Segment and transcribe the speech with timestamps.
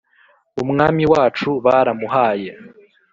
[0.61, 2.51] umwami wacu baramuhaye